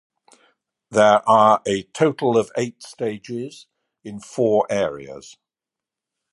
[0.89, 3.67] There are a total of eight stages
[4.03, 5.37] in four areas.